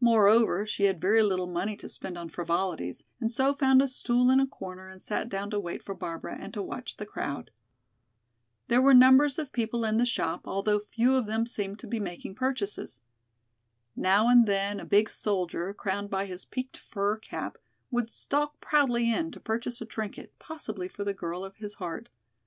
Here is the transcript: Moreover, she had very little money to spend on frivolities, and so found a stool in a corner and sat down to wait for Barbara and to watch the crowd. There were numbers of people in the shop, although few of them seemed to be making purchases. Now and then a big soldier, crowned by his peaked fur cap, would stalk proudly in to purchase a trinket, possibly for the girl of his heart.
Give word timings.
Moreover, 0.00 0.64
she 0.64 0.84
had 0.84 1.02
very 1.02 1.22
little 1.22 1.46
money 1.46 1.76
to 1.76 1.86
spend 1.90 2.16
on 2.16 2.30
frivolities, 2.30 3.04
and 3.20 3.30
so 3.30 3.52
found 3.52 3.82
a 3.82 3.88
stool 3.88 4.30
in 4.30 4.40
a 4.40 4.46
corner 4.46 4.88
and 4.88 5.02
sat 5.02 5.28
down 5.28 5.50
to 5.50 5.60
wait 5.60 5.82
for 5.82 5.94
Barbara 5.94 6.38
and 6.40 6.54
to 6.54 6.62
watch 6.62 6.96
the 6.96 7.04
crowd. 7.04 7.50
There 8.68 8.80
were 8.80 8.94
numbers 8.94 9.38
of 9.38 9.52
people 9.52 9.84
in 9.84 9.98
the 9.98 10.06
shop, 10.06 10.48
although 10.48 10.78
few 10.80 11.14
of 11.16 11.26
them 11.26 11.44
seemed 11.44 11.78
to 11.80 11.86
be 11.86 12.00
making 12.00 12.36
purchases. 12.36 13.00
Now 13.94 14.30
and 14.30 14.46
then 14.46 14.80
a 14.80 14.86
big 14.86 15.10
soldier, 15.10 15.74
crowned 15.74 16.08
by 16.08 16.24
his 16.24 16.46
peaked 16.46 16.78
fur 16.78 17.18
cap, 17.18 17.58
would 17.90 18.08
stalk 18.08 18.58
proudly 18.62 19.12
in 19.12 19.30
to 19.32 19.40
purchase 19.40 19.82
a 19.82 19.84
trinket, 19.84 20.32
possibly 20.38 20.88
for 20.88 21.04
the 21.04 21.12
girl 21.12 21.44
of 21.44 21.56
his 21.56 21.74
heart. 21.74 22.08